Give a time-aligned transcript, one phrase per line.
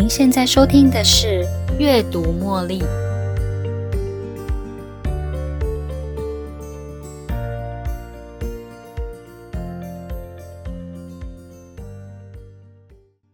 [0.00, 1.44] 您现在收听的是
[1.76, 2.78] 《阅读茉莉》。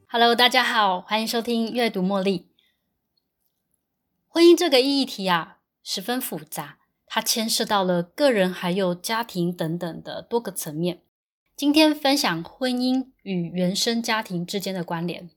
[0.09, 2.39] Hello，大家好，欢迎收听《阅读茉莉》。
[4.27, 11.03] 婚姻这个议题啊，十分复杂，它牵涉到了个人还有家庭等等的多个层面。
[11.55, 15.29] 今天分享婚姻与原生家庭之间的关联。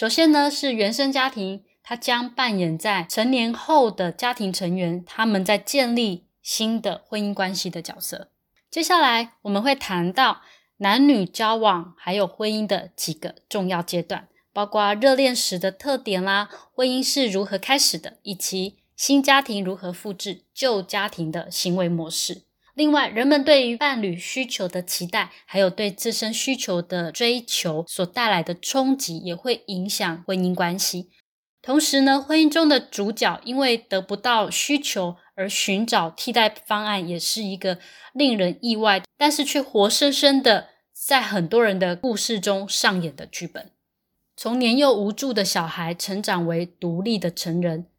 [0.00, 8.30] 首先呢，是原生家庭，它将扮演在成年后的家庭成员他们在建立新的婚姻关系的角色。
[8.70, 10.40] 接下来我们会谈到
[10.78, 22.44] 男女交往还有婚姻的几个重要阶段，包括热恋时的特点啦，婚姻是如何开始的，以及新家庭如何复制旧家庭的行为模式。
[22.80, 31.10] 另外，人们对于伴侣需求的期待，还有对自身需求的追求所带来的冲击，也会影响婚姻关系。
[31.60, 37.78] 同时呢，婚姻中的主角因为得不到需求而寻找替代方案，也是一个
[38.14, 43.72] 令人意外，但是却活生生的在很多人的故事中上演的剧本。
[44.34, 47.89] 从年幼无助的小孩成长为独立的成人。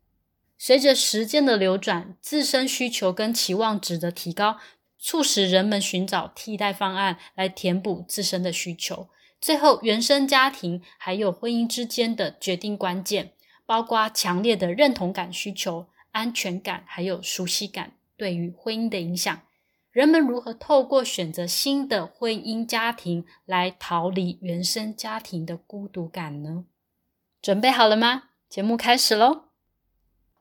[0.63, 4.59] 随着时间的流转，自身需求跟期望值的提高，
[4.99, 9.09] 促使人们寻找替代方案来填补自身的需求。
[9.39, 13.33] 最后，原生家庭还有婚姻之间的决定关键，
[13.65, 19.41] 包括强烈的认同感需求、安全感还有熟悉感对于婚姻的影响。
[19.89, 26.65] 人们如何透过选择新的婚姻家庭来逃离原生家庭的孤独感呢？
[27.41, 28.25] 准备好了吗？
[28.47, 29.50] 节目开始喽！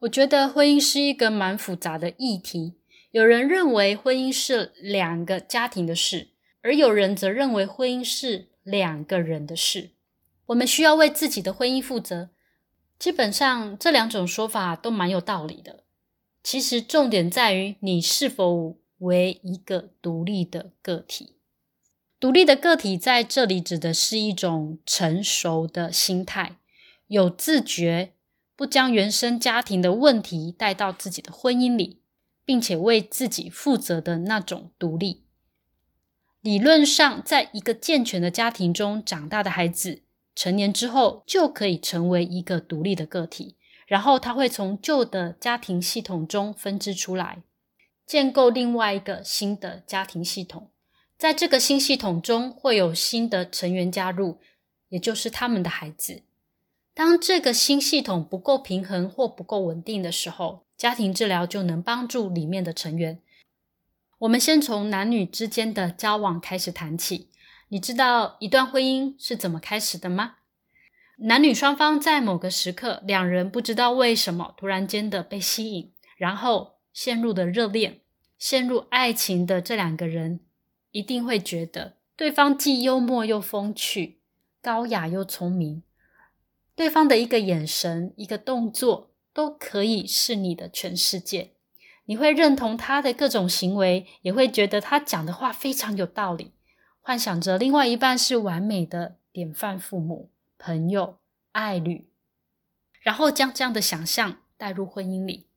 [0.01, 2.75] 我觉得婚姻是一个蛮复杂的议题。
[3.11, 6.29] 有人认为婚姻是两个家庭的事，
[6.63, 9.91] 而有人则认为婚姻是两个人的事。
[10.47, 12.31] 我们需要为自己的婚姻负责。
[12.99, 15.85] 基本上，这两种说法都蛮有道理的。
[16.43, 21.37] 其实，重点在于你是否为一个独立的个体。
[22.19, 26.57] 独立的个体在这里指的是一种成熟的心态，
[27.07, 28.13] 有自觉。
[28.61, 32.03] 不将原生家庭的问题带到自己的婚姻里，
[32.45, 35.25] 并且为自己负责的那种独立。
[36.43, 40.03] 理论上，在一个健全的家庭中长大的孩子，
[40.35, 43.57] 成年之后就可以成为一个独立的个体，
[43.87, 47.43] 然后他会从旧的家庭系统中分支出来，
[48.07, 50.71] 建构另外一个新的家庭系统。
[51.17, 54.39] 在这个新系统中，会有新的成员加入，
[54.91, 56.25] 也就是他们的孩子。
[56.95, 63.21] 当这个新系统不够平衡或不够稳定的时候，家庭治疗就能帮助里面的成员。
[64.19, 67.29] 我们先从男女之间的交往开始谈起。
[67.69, 70.37] 你知道一段婚姻是怎么开始的吗？
[71.19, 78.01] 男女双方在某个时刻，两人不知道为什么突然间的被吸引，然后陷入的热恋、
[78.37, 80.41] 陷入爱情的这两个人，
[80.91, 84.19] 一定会觉得对方既幽默又风趣，
[84.61, 85.83] 高雅又聪明。
[86.81, 91.51] 对方的一个眼神、一个动作，都可以是你的全世界。
[92.07, 96.53] 你会认同他的各种行为，也会觉得他讲的话非常有道理。
[97.03, 101.19] 幻想着另外一半是完美的典范父母、朋友、
[101.53, 102.09] 爱侣，
[103.03, 105.49] 然后将这样的想象带入婚姻里。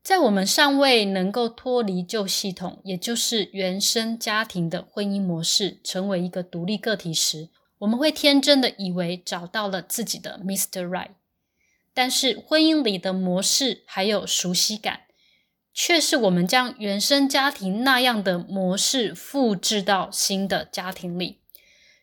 [0.00, 10.84] 在我们尚未能够脱离旧系统，也就是原生家庭的婚姻模式，成为一个独立个体时，我们会天真的以为找到了自己的 Mr.
[10.84, 11.10] Right，
[11.94, 15.02] 但是婚姻里的模式还有熟悉感，
[15.72, 21.38] 却是我们将原生家庭那样的模式复制到新的家庭里。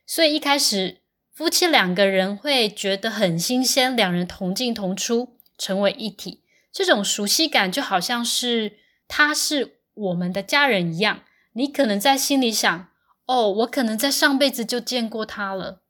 [0.08, 1.02] 所以一开始
[1.34, 8.78] 夫妻两个人会觉得很新鲜，两人同进同出，成为一体，这种熟悉感就好像是
[9.10, 11.24] 他是我们的家人一样。
[11.52, 12.90] 你可能在心里想。
[13.26, 15.82] 哦，我可能在上辈子就见过他了，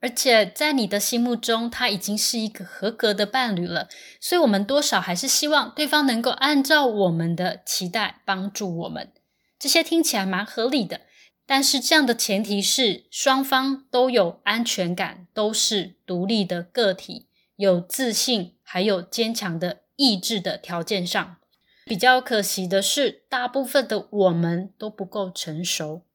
[0.00, 3.88] 而且在你的心目中，他已经是一个合格的伴侣了。
[4.20, 9.12] 所以，我们多少还是希望对方能够按照我们的期待帮助我们。
[9.58, 11.02] 这些听起来蛮合理的，
[11.46, 21.36] 但是这样的前提是双方都有安全感，都是独立的个体，有自信，还有坚强的意志的条件上。
[21.84, 26.05] 比较可惜的是，大部分的我们都不够成熟。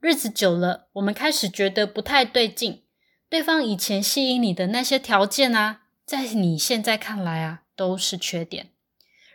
[0.00, 2.84] 日子久了，我们开始觉得不太对劲。
[3.28, 8.68] 对方以前吸引你的那些条件啊，在你现在看来啊，都是缺点。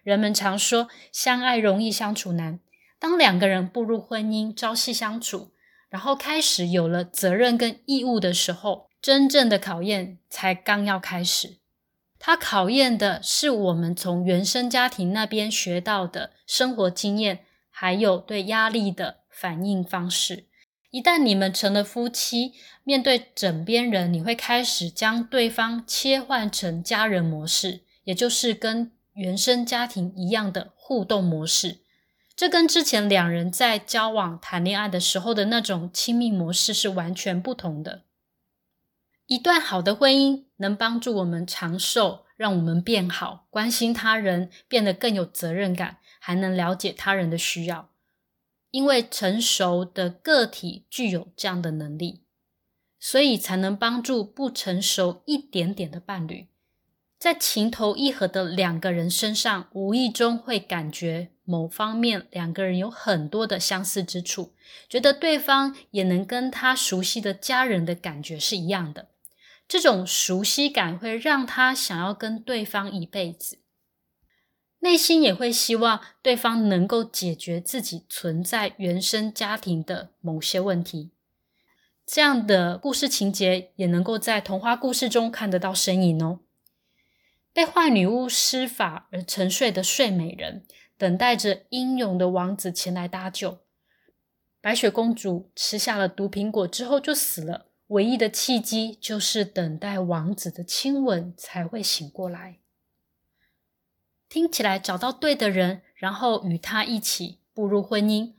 [0.04, 2.62] 人们常说相爱容易相处难。
[2.98, 5.51] 当两个人步入婚姻，朝夕相处，
[5.89, 11.57] 然后开始有了责任跟义务的时候，真正的考验才刚要开始。
[12.18, 20.45] 它考验的是我们从原生家庭那边学到的生活经验，还有对压力的反应方式。
[20.93, 22.53] 一旦你们成了夫妻，
[22.83, 31.79] 面对枕边人，你会开始将对方切换成家人模式，也就是跟原生家庭一样的互动模式。
[32.35, 38.03] 这跟之前两人在交往、谈恋爱的时候的那种亲密模式是完全不同的。
[39.25, 47.89] 一段好的婚姻能帮助我们长寿，让我们变好，关心他人，变得更有责任感，还能了解他人的需要。
[48.73, 52.23] 因为成熟的个体具有这样的能力，
[52.99, 56.47] 所以才能帮助不成熟一点点的伴侣，
[57.19, 64.55] 在情投意合的两个人身上，无意中会感觉某方面两个人有很多的相似之处，
[64.89, 69.09] 觉得对方也能跟他熟悉的家人的感觉是一样的。
[69.67, 73.59] 这种熟悉感会让他想要跟对方一辈子，
[74.83, 81.12] 内心也会希望对方能够解决自己存在原生家庭的某些问题。
[82.06, 86.41] 这样的故事情节也能够在童话故事中看得到身影哦。
[87.53, 90.65] 被坏女巫施法而沉睡的睡美人，
[90.97, 93.59] 等待着英勇的王子前来搭救。
[94.59, 97.68] 白雪公主吃下了毒苹果之后就死了。
[97.88, 102.57] 唯一的契机就是等待王子的亲吻才会醒过来。
[104.33, 108.33] 听起来找到对的人，然后与他一起步入婚姻，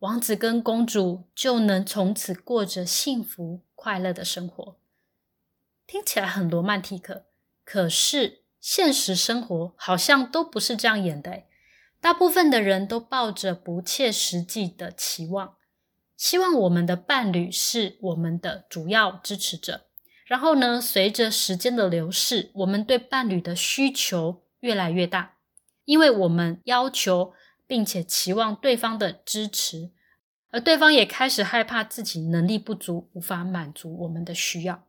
[0.00, 4.76] 王子跟公主就能从此过着幸福快乐的生活。
[5.86, 7.24] 听起来很罗曼蒂克，
[7.64, 11.44] 可是现实生活好像都不是这样演的。
[11.98, 15.56] 大部分的人都抱着不切实际的期望。
[16.14, 19.86] 希望我们的伴侣是我们的主要支持者。
[20.26, 25.36] 然后呢，随着时间的流逝，我们对伴侣的需求越来越大，
[25.88, 27.32] 因为我们要求
[27.66, 29.90] 并且期望对方的支持，
[30.50, 34.84] 而对方也开始害怕自己能力不足，无法满足我们的需要。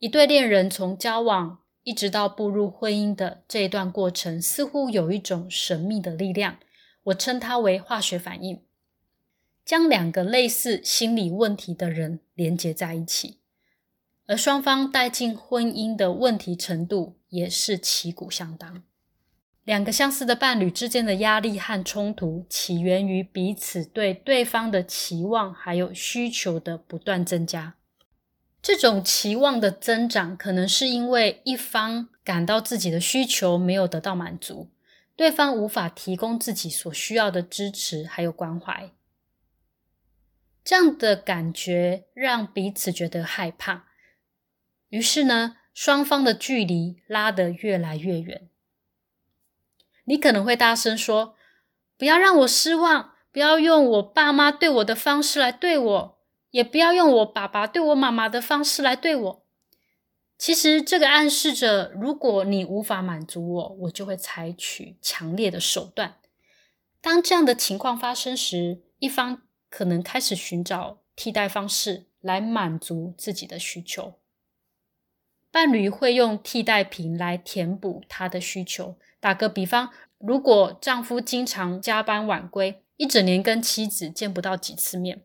[0.00, 6.58] 一对恋人从交往一直到步入婚姻的这一段过程，似乎有一种神秘的力量，
[7.04, 8.60] 我称它为化学反应。
[9.64, 13.38] 将两个类似心理问题的人连接在一起，
[14.26, 18.82] 而双方带进婚姻的问题程度也是旗鼓相当。
[19.66, 27.74] 两个相似的伴侣之间的压力和冲突，起源于彼此对对方的期望还有需求的不断增加。
[28.62, 34.70] 这种期望的增长，可能是因为一方感到自己的需求没有得到满足，
[35.16, 38.92] 对方无法提供自己所需要的支持还有关怀。
[40.62, 43.86] 这样的感觉让彼此觉得害怕，
[44.90, 48.48] 于是呢，双方的距离拉得越来越远。
[50.06, 51.36] 你可能会大声说
[51.96, 56.18] ：“不要让我失望，不要用我爸妈对我的方式来对我，
[56.50, 59.46] 也不要用我爸爸对我妈妈的方式来对我。”
[60.36, 66.16] 其实，这个暗示着，如果你无法满足我，我就会采取强烈的手段。
[67.00, 69.42] 当这样的情况发生时，一方。
[69.68, 74.14] 可能开始寻找替代方式来满足自己的需求。
[75.50, 78.96] 伴侣会用替代品来填补他的需求。
[79.20, 85.24] 打个比方，如果丈夫经常加班晚归，一整年跟妻子见不到几次面，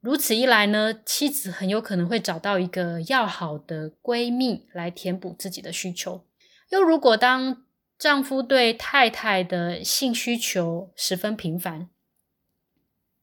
[0.00, 6.24] 如此一来呢，妻子很有可能会找到一个要好的闺蜜来填补自己的需求。
[6.70, 7.64] 又如果当
[7.98, 11.88] 丈夫对太太的性需求十分频繁，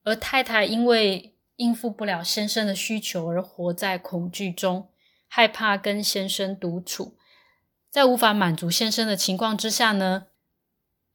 [0.03, 4.89] 而太太因为应付不了先生的需求而活在恐惧中，
[5.27, 7.17] 害怕跟先生独处，
[7.91, 10.27] 在无法满足先生的情况之下呢，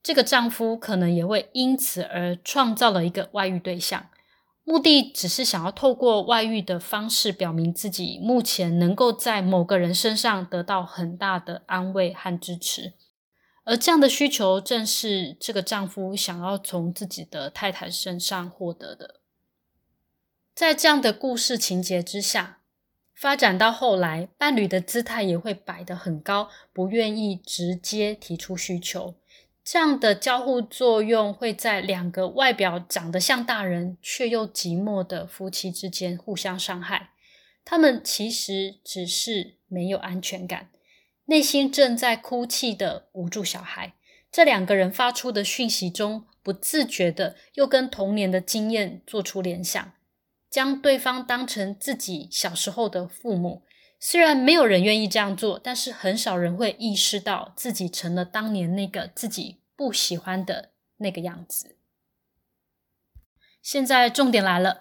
[0.02, 4.10] 这个丈夫可能也会因此而创造了一个外遇对象，
[4.62, 12.92] 目的只是想要透过外遇的方式表明自己目前能够在某个人身上得到很大的安慰和支持。
[13.64, 19.20] 而这样的需求，正是这个丈夫想要从自己的太太身上获得的。
[20.54, 22.55] 在这样的故事情节之下，
[23.16, 29.14] 发展到后来，伴侣的姿态也会摆得很高，不愿意直接提出需求。
[29.64, 37.10] 这样的交互作用，会在两个外表长得像大人却又寂寞的夫妻之间互相伤害。
[37.64, 40.68] 他们其实只是没有安全感。
[41.24, 43.94] 内心正在哭泣的无助小孩，
[44.30, 49.92] 这两个人发出的讯息中，不自觉的又跟童年的经验做出联想，
[50.56, 53.66] 将对方当成自己小时候的父母，
[54.00, 61.76] 虽然没有人愿意这样做，但是很少人会意识到自己成了当年那个自己不喜欢的那个样子。
[63.60, 64.80] 现在重点来了，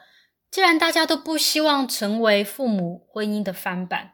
[0.50, 4.14] 既然大家都不希望成为父母婚姻的翻版，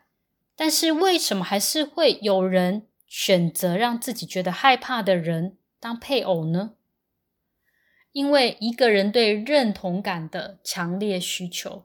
[0.56, 6.72] 但是为什么还是会有人选择让自己觉得害怕的人当配偶呢？
[8.12, 11.84] 因为一个人对认同感的强烈需求。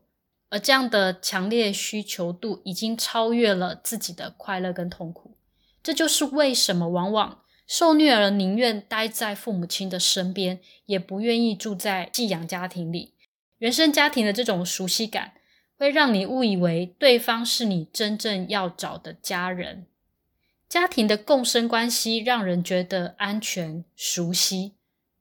[0.49, 5.37] 而这样的强烈需求度已经超越了自己的快乐跟痛苦，
[5.83, 13.14] 这就是为什么往往受虐儿宁愿待在父母亲的身边，也不愿意住在寄养家庭里。
[13.59, 15.33] 原生家庭的这种熟悉感，
[15.76, 19.87] 会让你误以为对方是你真正要找的家人。
[20.68, 24.75] 家庭的共生关系让人觉得安全、熟悉，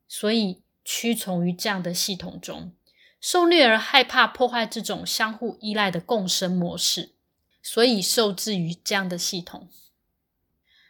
[0.07, 2.71] 所以屈从于这样的系统中。
[3.19, 7.15] 受虐儿害怕破坏这种相互依赖的共生模式，
[7.63, 9.67] 所以受制于这样的系统。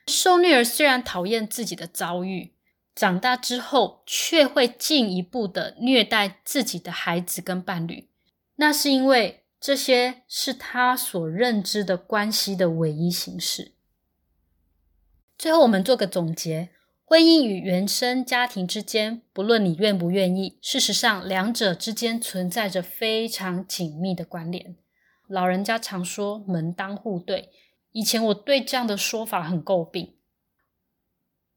[0.08, 2.54] 受虐儿虽然讨厌自己的遭遇，
[2.94, 8.10] 长大之后却会进一步的虐待自己的孩子跟伴侣。
[8.58, 13.72] 那是因为这些是他所认知的关系的唯一形式。
[15.38, 16.75] 最后，我们做个总结。
[17.08, 24.76] 婚姻与原生家庭之间，不论你愿不愿意，事实上两者之间存在着非常紧密的关联。
[25.28, 27.52] 老人家常说“门当户对”，
[27.94, 30.16] 以前我对这样的说法很诟病。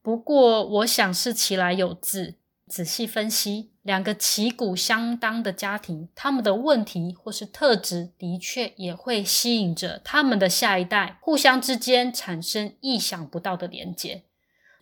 [0.03, 2.35] 不过，我想是其来有自。
[2.67, 14.25] 仔细分析，两个旗鼓相当的家庭，他们的问题或是特质，的确也会吸引着他们的下一代，互相之间产生意想不到的连结。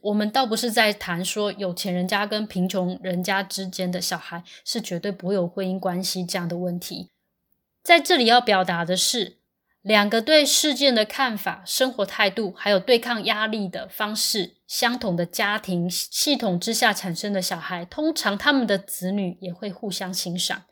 [0.06, 7.10] 我们倒不是在谈说有钱人家跟贫穷人家之间的小孩是绝对不会有婚姻关系这样的问题，
[7.82, 9.38] 在这里要表达的是，
[9.82, 20.66] 两个对事件的看法、生活态度，还有对抗压力的方式相同的家庭系统之下产生的小孩，通常他们的子女也会互相欣赏。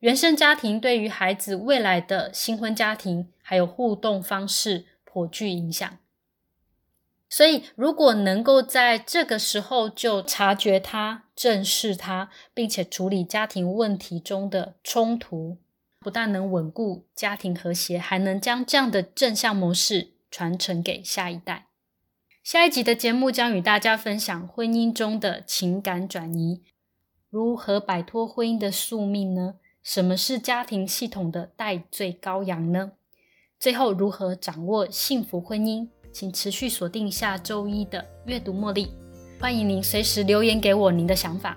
[0.00, 5.99] 原生家庭对于孩子未来的新婚家庭还有互动方式颇具影响。
[7.32, 15.58] 所以，如果能够在这个时候就察觉它、正视它，并且处理家庭问题中的冲突，
[16.00, 21.68] 不但能稳固家庭和谐，还能将这样的正向模式传承给下一代。
[22.42, 26.64] 下一集的节目将与大家分享婚姻中的情感转移，
[27.28, 29.54] 如何摆脱婚姻的宿命呢？
[29.84, 32.92] 什么是家庭系统的代罪羔羊呢？
[33.60, 35.88] 最后，如何掌握幸福婚姻？
[36.12, 38.90] 请持续锁定下周一的阅读茉莉，
[39.40, 41.56] 欢迎您随时留言给我您的想法。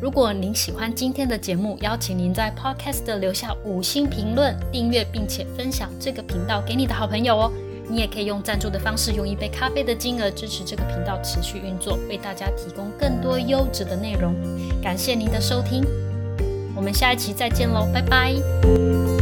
[0.00, 7.52] 如果您喜欢今天的节目，邀请您在 Podcast 留下五星评论、订阅，并且分享这个频道给你的好朋友哦。
[7.88, 14.34] 你也可以用赞助的方式，用一杯咖啡的金额支持这个频道持续运作，为大家提供更多优质的内容。
[14.82, 15.84] 感谢您的收听，
[16.74, 19.21] 我们下一期再见喽，拜拜。